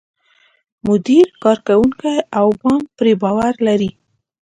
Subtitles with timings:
[0.87, 3.91] مدیر، کارکوونکي او بانک پرې باور لري.